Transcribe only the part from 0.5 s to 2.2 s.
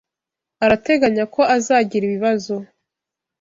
Arateganya ko azagira